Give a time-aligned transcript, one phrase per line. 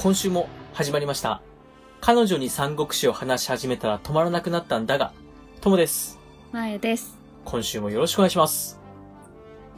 [0.00, 1.42] 今週も始まりました。
[2.00, 5.12] 彼女に三国志を話し始めたら止まらなくなったんだが、
[5.60, 6.20] ともです。
[6.52, 7.16] まやです。
[7.44, 8.78] 今週もよろしくお願いします。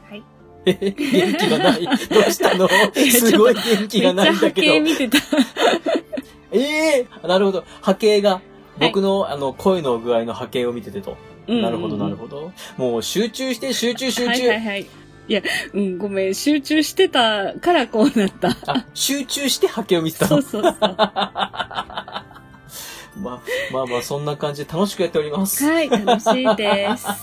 [0.07, 0.23] はい。
[0.67, 1.83] えへ元気がない。
[1.89, 1.97] どう
[2.31, 2.69] したの？
[2.69, 4.79] すごい元気がないんだけど。
[4.79, 5.17] 見てた。
[6.53, 7.63] ええなるほど。
[7.81, 8.41] 波形が、
[8.79, 11.17] 僕の、あの、声の具合の波形を見ててと。
[11.47, 12.51] なるほど、なるほど。
[12.77, 14.27] もう集中して、集中、集中。
[14.29, 14.85] はいはいはい。
[15.31, 15.41] いや、
[15.73, 18.49] うん、ごめん、集中してたからこうなった。
[18.67, 20.41] あ、集中して波形を見てたの？
[20.41, 20.61] そう。
[20.61, 20.75] そうそう。
[20.77, 20.89] ま
[23.15, 23.39] あ、
[23.71, 25.63] まあまあ、そんな感じで楽しくやっております。
[25.63, 27.07] はい、楽しいです。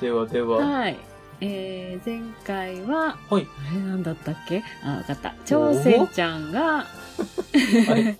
[0.00, 0.56] ではでは。
[0.58, 0.96] はい。
[1.40, 3.46] えー、前回は、はい。
[3.70, 4.64] あれなんだったっけ？
[4.82, 5.32] あ、わかった。
[5.44, 6.86] 朝鮮ちゃんが、は
[7.98, 8.16] い。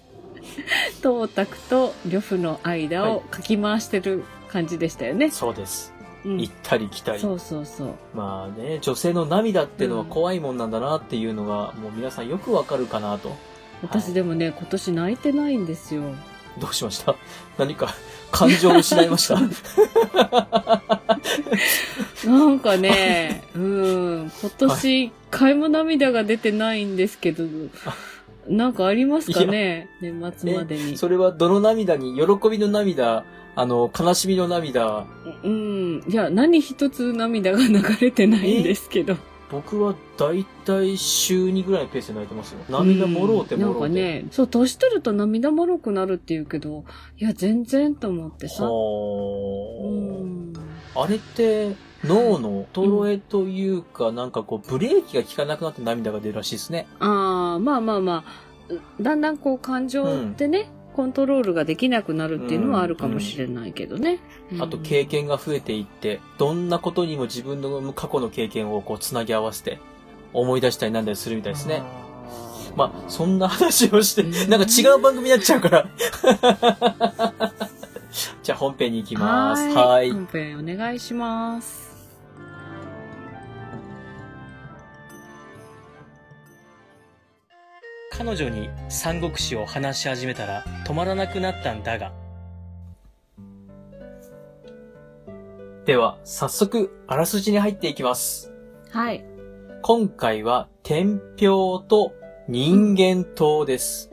[1.03, 5.31] トータクと呂布の間をかき回してる感じでしたよね。
[5.31, 5.93] そうです。
[6.25, 7.21] うん行ったり来たり。
[7.21, 7.95] そうそうそう。
[8.15, 13.35] まあね、女性の涙っていうのは怖いもんなんだなっていうのが、もう皆さんよくわかるかなと。
[13.83, 16.03] 私でもね、今年泣いてないんですよ。
[16.59, 17.15] どうしました？
[17.59, 17.95] 何か
[18.31, 19.35] 感情を失いました？
[22.25, 27.45] なんかね、うん、今年一回も涙が出てないんですけど、
[28.49, 30.97] なんかありますかね年末までに。
[30.97, 33.25] それはどの涙に、喜びの涙、
[33.57, 35.07] あの、悲しみの涙、
[35.43, 36.05] うん。
[36.09, 39.17] いや、何一つ涙が流れてないんですけど。
[39.51, 42.61] 僕はだいたい週2ぐらいのペースで泣いてますよ。
[42.69, 43.81] 涙もろうてもろうて。
[43.81, 46.85] なんかね、そう、年取ると涙もろくなるって言うけど、
[47.19, 48.65] いや、全然と思ってさ。
[48.65, 50.53] うはん。
[50.97, 51.03] あ。
[51.05, 56.87] あれって、脳の衰えというか、なんかこう、ブレーキが効かなくなって涙が出るらしいですね。
[56.99, 57.09] ああ、
[57.59, 64.21] まあまあまあ、だんだんこう感情ってね、コントロールができなくなるっていうのはあるかもしれないけどね。
[64.53, 69.81] うんあと経験が増えていって、どんなことにも自分の過去の経験をこう繋ぎ合わせて、
[70.33, 71.83] 思い出したりなんだりするみたいですね。
[72.77, 75.89] まあ、そんな話をして、うんなんか違う番組になっちゃうから。
[78.43, 79.69] じゃあ本編に行きます。
[79.71, 80.13] はい。
[80.13, 81.94] 本編お願いします。
[88.17, 92.13] 彼女に三国志を話し始めたら止まらなくなったんだが。
[95.85, 98.53] では、早速、あらすじに入っていきます。
[98.91, 99.25] はい。
[99.83, 102.15] 今回は、天平と
[102.49, 104.11] 人間島です。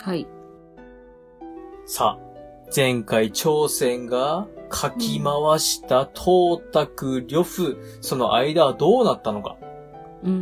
[0.00, 0.26] はい。
[1.86, 2.24] さあ、
[2.74, 9.56] 前回朝鮮が書き回した東卓呂布、その間はどうなったのか。
[10.24, 10.40] うんうんう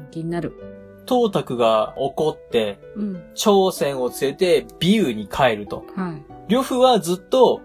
[0.00, 0.08] ん。
[0.10, 0.73] 気になる。
[1.06, 3.22] 東卓が怒って、うん。
[3.34, 5.84] 朝鮮を連れて美羽に帰ると。
[5.94, 6.52] はい。
[6.52, 7.60] 呂布はずっと、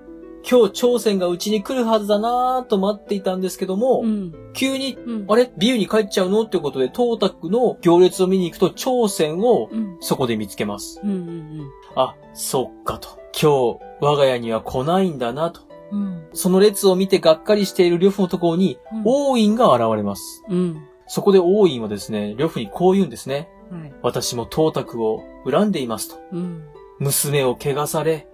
[0.49, 4.33] 今日朝鮮がうちに来るはずだなぁと待っていたんですけども、うん。
[4.53, 5.25] 急に、うん。
[5.27, 5.51] あれ？
[5.57, 6.43] 美羽に帰っちゃうの？
[6.43, 9.97] ってことで、東卓の行列を見に行くと、朝鮮をうん。
[9.99, 11.01] そこで見つけます。
[11.03, 13.19] うんうんあ、そっかと。
[13.33, 15.61] 今日、我が家には来ないんだなと。
[15.91, 16.27] うん。
[16.33, 19.01] その列を見てがっかりしている呂布のところに、うん。
[19.05, 20.43] 王院が現れます。
[20.47, 20.81] うん。
[21.09, 23.49] そこで王院はですね、呂布にこう言うんですね。
[23.71, 23.93] はい。
[24.03, 26.19] 私も東卓を恨んでいますと。
[26.31, 26.63] うん。
[26.99, 28.27] 娘を汚され、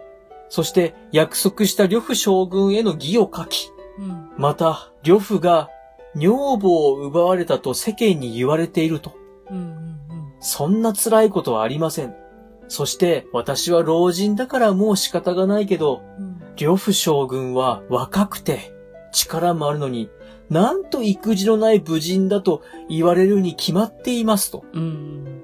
[0.50, 4.30] そして約束した呂布将軍への義を書き、うん。
[4.38, 5.70] また、呂布が
[6.18, 9.14] 女房を奪われたと世間に言われていると。
[9.50, 9.58] うん。
[9.58, 10.00] うん。
[10.42, 12.14] そんな辛いことはありません。
[12.68, 16.42] そして、私は老人だからもう仕方がないけど、うん。
[16.58, 18.74] 呂布将軍は若くて
[19.14, 20.10] 力もあるのに、
[20.50, 24.64] なんと育児のない武人だと言われるに決まっていますと。
[24.74, 25.42] うん。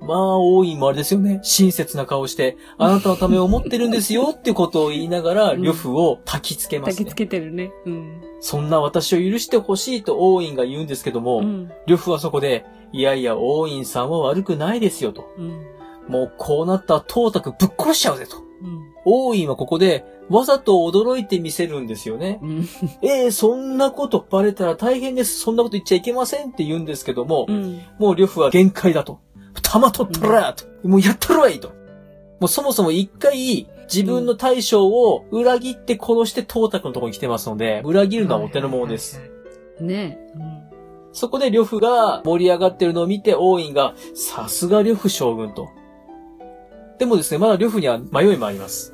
[0.00, 1.40] まあ、王院もあれですよね。
[1.42, 7.14] 親切な顔して、あなたのためを思ってるんですよってことを言いながら、うん呂布を焚きつけますね焚きつ。
[7.14, 7.72] けてるね。
[7.86, 8.22] うん。
[8.40, 11.70] そんな私を許してほしいと王院が言うんですけども、うん。
[11.86, 15.28] 呂布はそこで、いやいや、王院さんは悪くないですよと。
[15.38, 15.66] うん。
[16.08, 18.36] もうこうなったら東卓ぶっ殺しちゃうぜと。
[18.36, 18.92] うん。
[19.04, 22.38] 王院はここで、わざと驚いてみせるんですよね。
[22.42, 22.68] うん。
[23.02, 25.38] ええそんなことバレたら大変です。
[25.38, 27.80] そんなこと言っちゃいけませんって言うんですけども、うん。
[27.98, 29.20] もう呂布は限界だと。
[29.62, 30.64] 弾取ったらと。
[30.86, 31.68] もうやったるわいと。
[32.40, 39.20] もうそもそも一回、自分の大将を裏切って殺して東卓のところに来てますので、裏切るのはお手の物です。。
[39.80, 40.66] ねえ。
[41.12, 45.68] そこで呂布が盛り上がってるのを見て、王院が、さすが呂布将軍と。
[46.98, 48.92] でもですね、まだ呂布には迷いもあります。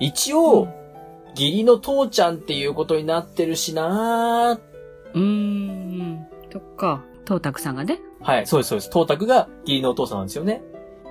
[0.00, 0.68] 一応、
[1.30, 4.70] 義理の父ちゃんっていうことになってるしなー
[5.14, 5.22] うん。
[5.22, 6.26] うん。
[6.52, 7.04] そっか。
[7.24, 8.00] 東卓さんがね。
[8.20, 8.90] はい、そうです、そうです。
[8.90, 10.62] 東卓が義理のお父さんなんですよね。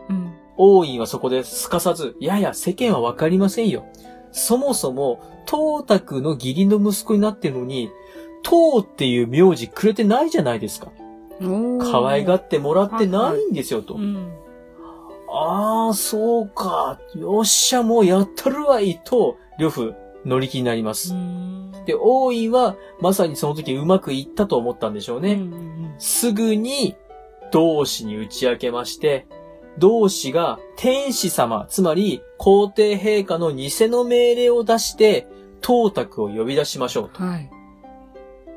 [0.09, 0.33] うん。
[0.57, 3.85] 王院はそこですかさず、いやいや、世間はわかりませんよ。
[4.31, 7.89] そもそも、東卓の義理の息子になってるのに、
[8.43, 10.91] 東っていう名字くれてないじゃないですか。
[11.39, 13.97] 可愛がってもらってないんですよ、とう。
[13.99, 14.31] ん。
[15.31, 16.99] ああ、そうか。
[17.15, 19.93] よっしゃ、もうやったるわい、と、呂布、
[20.25, 21.13] 乗り気になります。
[21.85, 25.33] で、王院は、まさにその時うまくいったと思ったんでしょうね。
[25.33, 26.95] うんすぐに、
[27.51, 29.27] 同志に打ち明けまして、
[29.77, 35.27] 同志が天使様、つまり皇帝陛下の偽の命令を出して、
[35.61, 37.23] 董卓を呼び出しましょうと。
[37.23, 37.49] はい。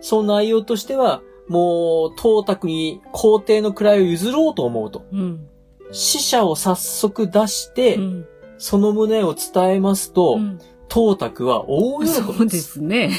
[0.00, 5.04] その内容としては、もう、董卓に皇帝の位を譲ろうと思うと。
[5.12, 5.48] うん。
[5.92, 8.26] 死者を早速出して、うん
[8.58, 10.58] その旨を伝えますと、うん
[10.88, 12.22] 董卓は大喜びです。
[12.22, 13.10] そうですね。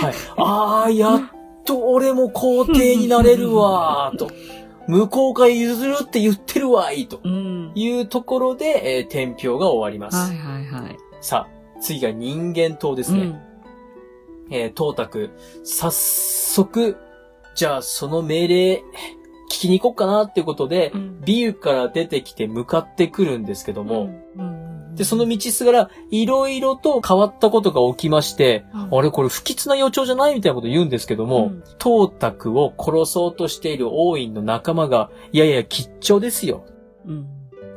[0.00, 0.14] はい。
[0.38, 1.20] ああ、やっ
[1.66, 4.30] と俺も皇帝になれるわー、と。
[4.88, 7.72] 向こうが譲るって言ってるわい、とうん。
[7.74, 10.32] いうところで、えー、天平が終わります。
[10.32, 10.96] はいはいはい。
[11.20, 13.38] さあ、次が人間島ですね。
[14.50, 15.30] えー、董卓、
[15.62, 16.96] 早速、
[17.54, 18.82] じゃあその命令、
[19.50, 21.20] 聞きに行こうかなっていうことでう、ん。
[21.22, 36.64] ビューから出てきて向かってくるんですけども、うん、で、その道すがら、いろいろと変わったことが起きまして、うんあれこれ不吉な予兆じゃないみたいなこと言うんですけども、うん董卓を殺そうとしている王院の仲間が、いやいや、吉兆ですよ。
[37.06, 37.26] うん。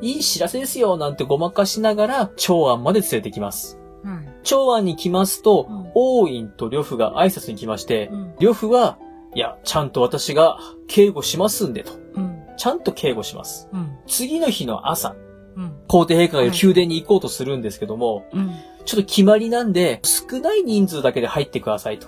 [0.02, 3.80] いい知らせですよ、なんてごまかしながら、長安まで連れてきます。
[4.04, 4.34] はい。
[4.44, 8.34] 長安に来ますと、うん王院と呂布が挨拶に来まして、うん。
[8.40, 8.98] 呂布は、
[9.36, 10.58] いや、ちゃんと私が
[10.88, 11.94] 警護しますんでと。
[12.16, 12.44] うん。
[12.58, 13.70] ちゃんと警護します。
[13.74, 13.98] うん。
[14.08, 15.16] 次の日の朝、
[15.56, 15.74] うん。
[15.88, 18.52] 皇帝陛下が宮殿に行こうとするんですけども、うん。
[18.86, 22.08] ちょっと決まりなんで、少ない人数だけで入ってくださいと。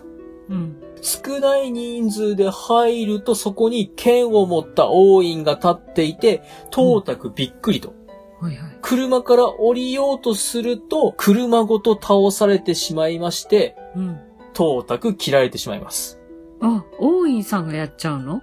[0.50, 0.76] うん。
[1.02, 7.94] 少ない人数で入ると、そこに剣を持った王院が立っていて、董卓びっくりと。
[8.40, 8.78] はいはい。
[8.82, 14.20] 車から降りようとすると、車ごと倒されてしまいまして、うん。
[14.54, 16.20] 董卓切られてしまいます。
[16.62, 18.42] あ、王院さんがやっちゃうの？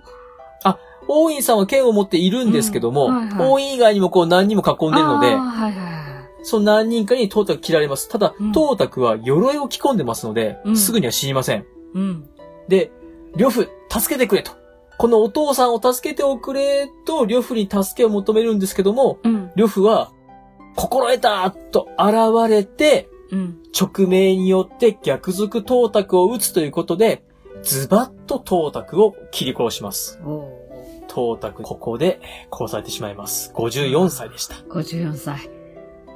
[1.08, 6.44] 王院さんは剣を持っているんですけども、うんはいはい王院以外にもこう何人も囲んでるのであー、はいはいはい。
[6.44, 8.08] その何人かに董卓切られます。
[8.08, 11.66] ただ、うん董卓は鎧を着込んでますので、うんすぐには死にません。
[11.94, 12.28] うん。
[12.68, 12.92] で、
[13.36, 14.52] 呂布、助けてくれと。
[14.96, 19.50] このお父さんを助けておくれと、呂布に助けを求めるんですけども、うん。
[19.56, 20.12] 呂布は、
[20.76, 23.58] 心得たと現れて、うん。
[23.78, 27.24] 直命によって逆賊董卓を撃つということで、
[27.62, 30.20] ズバッと董卓を切り殺します。
[31.08, 32.20] 董卓、ここで
[32.50, 33.52] 殺されてしまいます。
[33.54, 34.56] 54歳でした。
[34.68, 35.50] 54歳。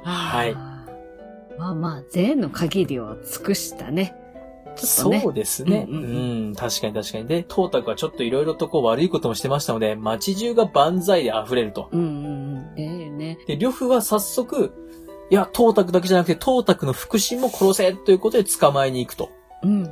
[0.03, 0.53] はい。
[1.57, 4.15] まあまあ、税の限りを尽くしたね。
[4.75, 5.87] ねそうですね。
[5.89, 7.27] うんんううん確かに確かに。
[7.27, 11.89] で、董卓はちょっといろいろとこう悪いこともしてましたので、街中が万歳で溢れると。
[11.91, 12.79] うんうんうん。
[12.79, 13.39] ええね。
[13.47, 14.73] で、呂布は早速、
[15.29, 19.29] いや、董卓だけじゃなくて、董卓の腹心も殺せということで捕まえに行くと。
[19.63, 19.91] うん。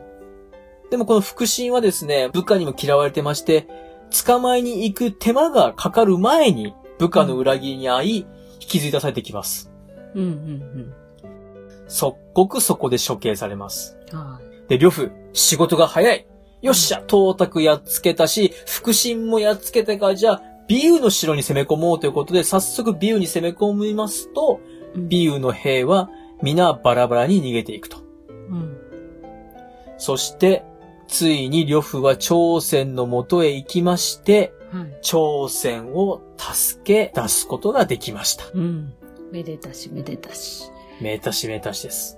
[0.96, 3.68] でもこの腹心はですね、部下にも嫌われてまして、
[4.26, 8.26] 捕まえに行く手間がかかる前に、部下の裏切りに遭い、引
[8.60, 9.70] きずり出されてきます。
[10.14, 10.94] うんうん
[11.90, 13.98] 即刻そこで処刑されます。
[14.70, 16.26] で、呂布、仕事が早い。
[16.62, 24.62] よっしゃ、董卓やっつけたし、腹心もやっつけたから、じゃあ、ビウの城に攻め込もうということで、早速ビウに攻め込みますと、
[24.96, 25.00] い。
[25.00, 26.10] ビウの兵は
[26.42, 27.98] 皆バラバラに逃げていくと。
[28.30, 28.78] うん。
[29.98, 30.64] そして、
[31.08, 34.98] ついに呂布は朝鮮の元へ行きまして、はい。
[35.02, 38.46] 朝鮮を助け出すことができました。
[38.54, 38.94] うん。
[39.32, 40.72] めでたしめでたし。
[41.02, 42.18] めたしめたしです。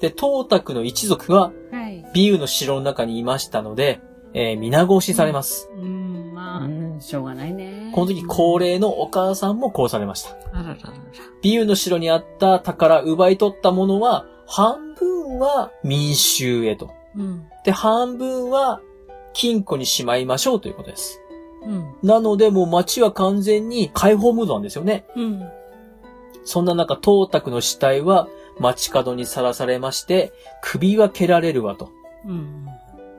[0.00, 2.04] で、董卓の一族ははい。
[2.14, 4.00] ビウの城の中にいましたので、
[4.34, 5.70] えー皆殺しされます。
[5.74, 7.90] うん、まあ、うん、しょうがないね。
[7.94, 10.36] この時高齢のお母さんも殺されました。
[10.52, 10.92] あらららら。
[11.42, 16.97] ビウの城にあった宝奪い取ったものは、半分は民衆へと。
[17.18, 17.46] うん。
[17.64, 18.80] で、半分は
[19.34, 21.20] 金庫にしまいましょうということです。
[21.62, 21.94] うん。
[22.02, 25.04] なので、もう街は完全に解放ムードなんですよね。
[25.16, 25.42] うん。
[26.44, 30.32] そんな中、董卓の死体は街角にさらされまして、
[30.62, 31.90] 首は蹴られるわと。
[32.24, 32.66] うん。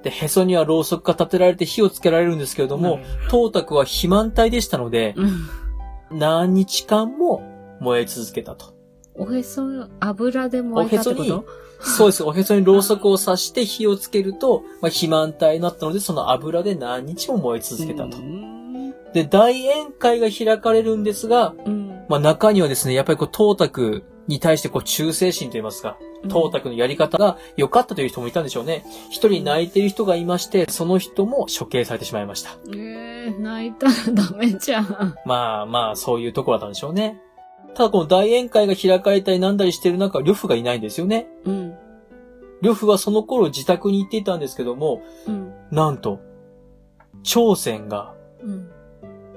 [0.01, 6.18] で、へそにはろうそくが立てられて火をつけられるんですけれども、董卓は肥満体でしたので、うん。
[6.18, 7.44] 何日間も
[7.82, 8.78] 燃え続けたと。
[9.16, 9.63] おへそ、
[10.00, 11.46] 油で燃えたってこおへと
[11.82, 12.24] そうです。
[12.24, 18.22] おへそにろうそくを刺して火をつけると、まあ、肥満体になったので、その油で何日も燃え続けたとう。
[18.22, 18.94] ん。
[19.13, 22.06] で、大宴会が開かれるんですが、うん。
[22.10, 25.98] まあ、中にはですね、やっぱりこう、董卓に対してこう、忠誠心といいますか、
[26.28, 28.86] 董卓のやり方が良かったという人もいたんでしょうね。
[29.10, 32.58] 一人泣いている人がいまして、その人も処刑されてしまいました。
[32.75, 35.16] ええ泣いたらダメじゃん。
[35.25, 37.22] まあまあ、そういうところだったんでしょうね。
[37.76, 41.28] ただこの大宴会が開かれたりなんだりしてる中、呂布がいないんですよね。
[41.46, 41.76] うん。
[42.62, 45.54] 呂布はその頃自宅に行っていたんですけども、うん。
[45.72, 46.20] なんと、
[47.24, 48.70] 朝鮮がうん。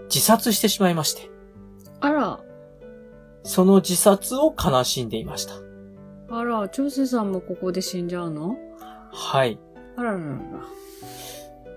[0.04, 1.30] 自殺してしまいまして、
[2.00, 2.40] あら、
[3.44, 5.54] その自殺を悲しんでいました。
[6.30, 8.56] あら、長瀬さんもここで死んじゃうの？
[9.10, 9.58] はい。
[9.96, 10.36] あらららら。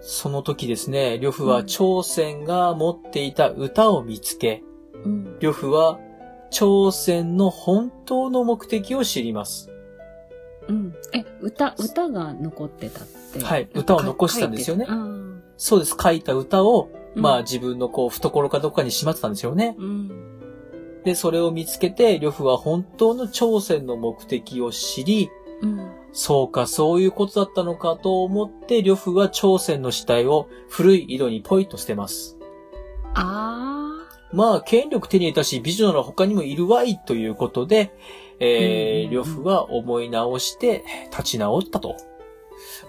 [0.01, 4.63] その時ですね、呂布は朝鮮が持っていた歌を見つけ、
[5.03, 5.37] うん。
[5.39, 5.99] 呂布は
[6.49, 9.71] 朝鮮の本当の目的を知ります。
[10.67, 10.95] うん。
[11.13, 13.43] え、歌、歌が残ってたって。
[13.43, 14.87] はい歌を残したんですよね。
[15.57, 15.95] そうです。
[16.01, 19.75] 書いた歌を、うんまあ自分のこう懐かどっかにしまってたんですよね。
[19.77, 20.09] うん。
[21.05, 25.29] で、それを見つけて、呂布は本当の朝鮮の目的を知り、
[25.61, 25.91] うん。
[26.11, 32.37] そうか、そういうことだったのかと思って、呂布は朝鮮の死体を古い井戸にポイと捨てます。
[33.13, 33.94] あ
[34.35, 37.95] まあ、権力手に入れたし、美女なら他にもいるわいということで、
[38.39, 41.95] えー、うん呂布は思い直して立ち直ったと。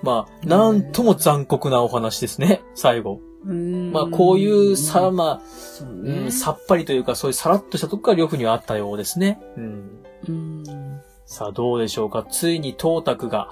[0.03, 3.21] まあ、なんとも残酷なお話ですね、最後。
[3.45, 6.33] まあ、こういうさ、まあ、ねん、。
[6.33, 9.41] さっぱりというか、そういうさらっとしたとこが呂布にはあったようですね。
[9.57, 10.05] うん。
[10.29, 10.65] うん。
[11.27, 12.27] さあ、どうでしょうか。
[12.29, 13.51] ついに東卓が、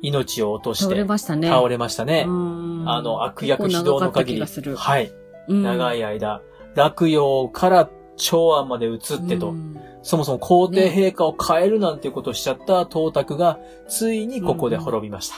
[0.00, 1.48] 命を落として、倒れましたね。
[1.48, 2.24] 倒れましたね。
[2.26, 5.12] うんあの、悪役非道の限り、はい。
[5.48, 6.40] 長いい間、
[6.74, 9.54] 落葉から長安まで移ってと、
[10.02, 15.36] そもそも皇帝陛下を変えるなんていうことをしちゃった東卓が、ついにここで滅びました。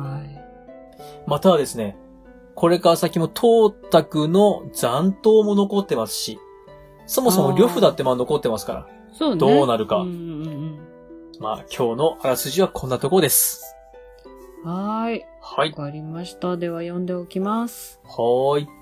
[0.00, 0.44] はい。
[1.26, 1.96] またはですね、
[2.54, 6.38] これから先も東卓の残党も残ってますし、
[7.06, 9.36] そもそも呂布だってまあ残ってますから、そうね。
[9.38, 10.12] どうなるかうんう
[10.46, 10.78] ん
[11.40, 13.76] まあ今日のあらすじはこんなとこです。
[14.62, 14.70] うん。
[14.70, 15.24] はーい。
[15.40, 15.70] はい。
[15.70, 16.56] わかりました。
[16.58, 17.98] では読んでおきます。
[18.04, 18.79] はーい。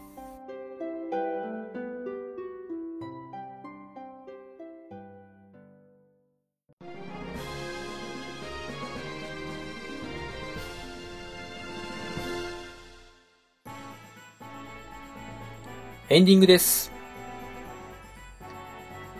[16.10, 16.90] エンディングです。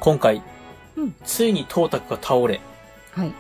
[0.01, 0.43] 今回、
[0.97, 2.63] うんついに東卓が倒れ、
[3.13, 3.33] はい。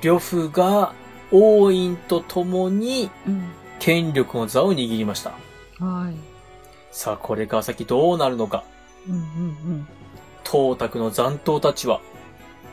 [0.00, 0.94] 呂布が
[1.30, 3.44] 王院と共にうん。
[3.78, 5.34] 権力の座を握りました。
[5.84, 6.14] はい。
[6.92, 8.64] さあ、これから先どうなるのか。
[9.06, 9.88] うんうん
[10.50, 12.00] 東卓の残党たちは、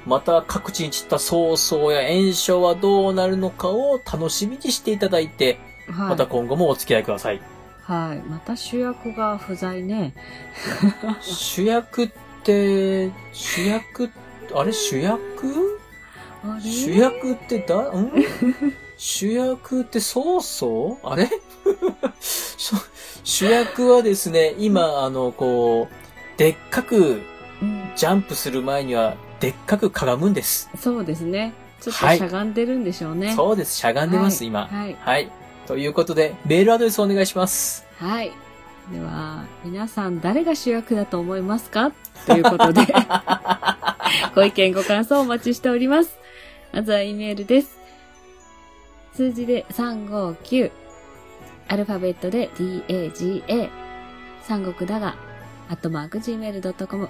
[0.05, 5.59] また各地に散った曹操や炎章はどうなるのかを楽しみにしていただいて、
[5.89, 5.95] うん。
[5.95, 6.09] はい。
[6.11, 7.41] また今後もお付き合いください。
[7.83, 8.17] はい。
[8.29, 10.13] また主役が不在ね。
[11.21, 12.11] 主役っ
[12.43, 14.09] て、主役、
[14.55, 15.79] あれ主役？
[16.61, 18.11] 主役ってだ、ん？
[18.97, 21.29] 主役って曹操あれ？
[22.19, 22.73] し
[23.23, 27.21] 主役はですね、今、あの、こう、でっかく
[27.61, 27.91] うん。
[27.95, 30.69] ジャンプする前には、でっかくかがむんです。
[30.77, 31.53] そうですね。
[31.79, 33.33] ちょっとはいしゃがんでるんでしょうね。
[33.35, 33.75] そうです。
[33.77, 34.67] しゃがんでます、はい今。
[34.67, 34.97] はい。
[34.99, 35.31] はい。
[35.67, 37.85] ということで、メールアドレスお願いします。
[37.97, 38.31] はい。
[38.91, 41.91] では、皆さん誰が主役だと思いますか？
[42.25, 42.81] ということで、
[44.35, 46.19] ご意見ご感想お待ちしております。
[46.73, 47.77] まずは E メールです。
[49.15, 50.71] 数字で359、
[51.69, 53.69] アルファベットで DAGA、
[54.41, 55.15] 三国だが、
[55.69, 57.07] アットマーク Gmail.com。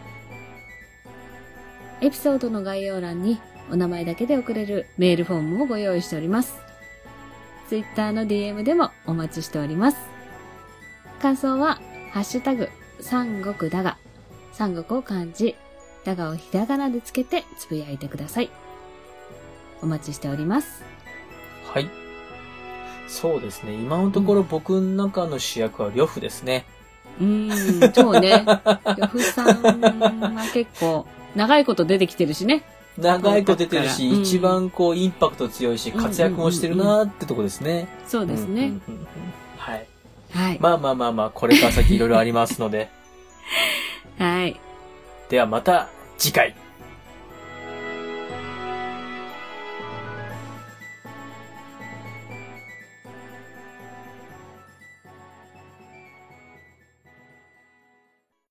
[2.01, 3.39] エピソードの概要欄に
[3.71, 6.59] お名前だけで送れるメールフォームをご用意しております。
[7.69, 9.97] Twitter の DM でもお待ちしております。
[11.21, 11.79] 感想は、
[12.11, 13.97] ハッシュタグ、三国だが、
[14.51, 15.55] 三国を漢字、
[16.03, 18.49] だがをひらがなでつけてつぶやいてください。
[19.81, 20.83] お待ちしております。
[21.73, 21.89] はい。
[23.07, 23.73] そうですね。
[23.73, 26.65] 今のところ僕の中の主役は呂布ですね。
[27.19, 28.43] うーん、そうね。
[28.45, 31.05] 呂布さんは結構、
[31.35, 32.63] 長いこと出てきてるしね。
[32.97, 37.87] 長いこと出てるし、うん一番こうインパクト強いし、活躍もしてるなーってとこですね。
[38.07, 38.73] そうですね。
[39.57, 39.87] はい。
[40.31, 40.57] はい。
[40.59, 42.89] まあまあまあまあ、これから先いろいろありますので。
[44.17, 44.59] はい。
[45.29, 46.55] ではまた次回。